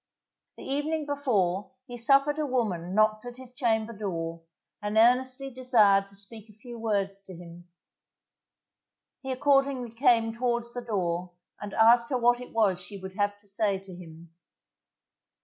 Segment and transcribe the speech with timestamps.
[0.57, 4.41] The evening before he suffered a woman knocked at his chamber door,
[4.81, 7.67] and earnestly desired to speak a few words to him.
[9.21, 13.37] He accordingly came towards the door and asked her what it was she would have
[13.41, 14.33] to say to him.